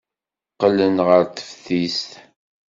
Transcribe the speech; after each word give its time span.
Qqlen 0.53 0.97
ɣer 1.07 1.21
teftist. 1.35 2.11